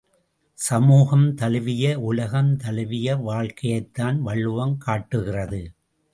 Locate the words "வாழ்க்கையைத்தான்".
3.21-4.19